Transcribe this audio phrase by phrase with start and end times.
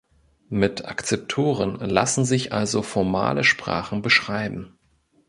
[0.49, 4.79] Mit Akzeptoren lassen sich also formale Sprachen beschreiben.